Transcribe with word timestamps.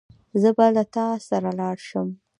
زه 0.41 0.49
به 0.57 0.65
له 0.75 0.83
تا 0.93 1.05
سره 1.27 1.49
لاړ 1.59 1.77
شم. 1.87 2.07